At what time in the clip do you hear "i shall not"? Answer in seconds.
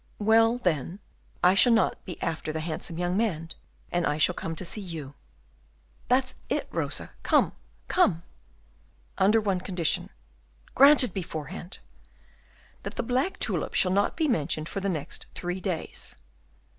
1.43-2.03